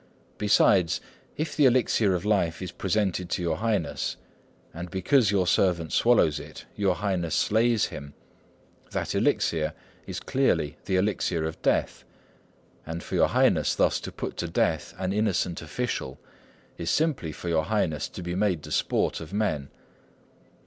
[0.39, 0.99] Besides,
[1.37, 4.17] if the elixir of life is presented to your Highness,
[4.73, 8.15] and because your servant swallows it, your Highness slays him,
[8.89, 9.75] that elixir
[10.07, 12.03] is clearly the elixir of death;
[12.83, 16.19] and for your Highness thus to put to death an innocent official
[16.79, 19.69] is simply for your Highness to be made the sport of men.'